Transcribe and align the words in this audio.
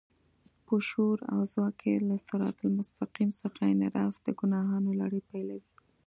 په 0.65 0.73
شعور 0.87 1.19
او 1.33 1.39
ځواک 1.51 1.75
کې 1.81 1.93
له 2.09 2.15
صراط 2.27 2.57
المستقيم 2.65 3.29
څخه 3.41 3.61
انحراف 3.73 4.15
د 4.25 4.27
ګناهونو 4.39 4.89
لړۍ 5.01 5.21
پيلوي. 5.29 5.71